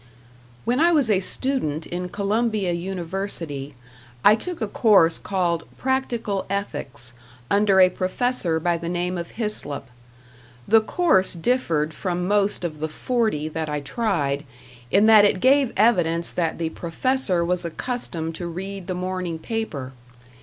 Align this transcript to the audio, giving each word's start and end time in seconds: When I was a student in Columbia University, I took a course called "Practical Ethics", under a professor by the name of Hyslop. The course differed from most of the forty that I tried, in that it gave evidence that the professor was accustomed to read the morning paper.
When 0.65 0.79
I 0.79 0.91
was 0.91 1.11
a 1.11 1.19
student 1.19 1.85
in 1.85 2.09
Columbia 2.09 2.71
University, 2.71 3.75
I 4.25 4.33
took 4.33 4.59
a 4.59 4.67
course 4.67 5.19
called 5.19 5.65
"Practical 5.77 6.43
Ethics", 6.49 7.13
under 7.51 7.79
a 7.79 7.87
professor 7.91 8.59
by 8.59 8.79
the 8.79 8.89
name 8.89 9.15
of 9.15 9.33
Hyslop. 9.33 9.91
The 10.67 10.81
course 10.81 11.33
differed 11.35 11.93
from 11.93 12.27
most 12.27 12.63
of 12.63 12.79
the 12.79 12.89
forty 12.89 13.47
that 13.49 13.69
I 13.69 13.79
tried, 13.79 14.43
in 14.89 15.05
that 15.05 15.23
it 15.23 15.39
gave 15.39 15.71
evidence 15.77 16.33
that 16.33 16.57
the 16.57 16.69
professor 16.71 17.45
was 17.45 17.63
accustomed 17.63 18.33
to 18.37 18.47
read 18.47 18.87
the 18.87 18.95
morning 18.95 19.37
paper. 19.37 19.93